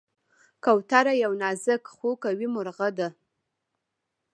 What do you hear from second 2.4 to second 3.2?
مرغه ده.